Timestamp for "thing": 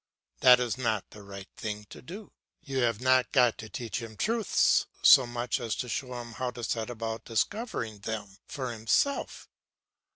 1.55-1.85